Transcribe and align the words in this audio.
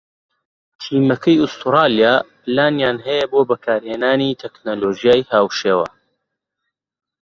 تیمەکەی 0.81 1.41
ئوسترالیا 1.41 2.13
پلانیان 2.43 2.97
هەیە 3.05 3.25
بۆ 3.31 3.39
بەکارهێنانی 3.49 4.37
تەکنۆلۆژیای 4.41 5.27
هاوشێوە 5.31 5.87